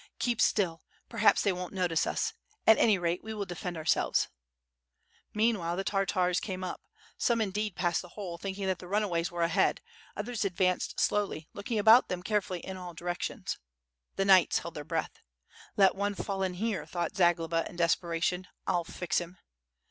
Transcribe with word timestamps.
"Keep 0.17 0.41
still, 0.41 0.81
perhaps, 1.09 1.43
they 1.43 1.51
won't 1.53 1.75
notice 1.75 2.07
us; 2.07 2.33
at 2.65 2.79
any 2.79 2.97
rate, 2.97 3.23
we 3.23 3.35
will 3.35 3.45
defend 3.45 3.77
ourselves." 3.77 4.29
Meanwhile, 5.31 5.75
the 5.75 5.83
Tartars 5.83 6.39
came 6.39 6.63
up. 6.63 6.81
Some 7.19 7.39
indeed 7.39 7.75
passed 7.75 8.01
the 8.01 8.07
hole, 8.09 8.39
thinking 8.39 8.65
that 8.65 8.79
the 8.79 8.87
runaways 8.87 9.29
were 9.29 9.43
ahead; 9.43 9.79
others 10.17 10.43
advanced 10.43 10.99
slowly, 10.99 11.49
looking 11.53 11.77
about 11.77 12.07
them 12.07 12.23
carefully 12.23 12.61
in 12.61 12.77
all 12.77 12.95
directions. 12.95 13.59
The 14.15 14.25
knights 14.25 14.57
held 14.57 14.73
their 14.73 14.83
breath. 14.83 15.19
"Let 15.77 15.93
one 15.93 16.15
fall 16.15 16.41
in 16.41 16.55
here," 16.55 16.87
thought 16.87 17.15
Zagloba 17.15 17.69
in 17.69 17.75
desperation, 17.75 18.47
"I'll 18.65 18.83
fix 18.85 19.19
him." 19.19 19.37